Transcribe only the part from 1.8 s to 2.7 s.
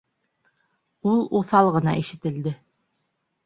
ишетелде.